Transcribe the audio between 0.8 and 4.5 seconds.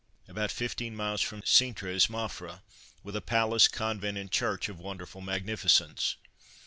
miles from Cintra is Mafra, with a palace, convent, and